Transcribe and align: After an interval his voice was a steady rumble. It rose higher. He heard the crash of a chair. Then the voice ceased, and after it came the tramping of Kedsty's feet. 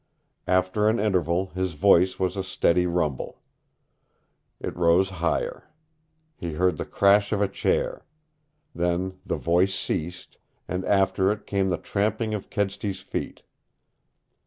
After 0.47 0.89
an 0.89 0.99
interval 0.99 1.49
his 1.53 1.73
voice 1.73 2.17
was 2.17 2.35
a 2.35 2.43
steady 2.43 2.87
rumble. 2.87 3.39
It 4.59 4.75
rose 4.75 5.11
higher. 5.11 5.69
He 6.35 6.53
heard 6.53 6.77
the 6.77 6.85
crash 6.87 7.31
of 7.31 7.39
a 7.39 7.47
chair. 7.47 8.03
Then 8.73 9.19
the 9.23 9.37
voice 9.37 9.75
ceased, 9.75 10.39
and 10.67 10.83
after 10.85 11.31
it 11.31 11.45
came 11.45 11.69
the 11.69 11.77
tramping 11.77 12.33
of 12.33 12.49
Kedsty's 12.49 13.01
feet. 13.01 13.43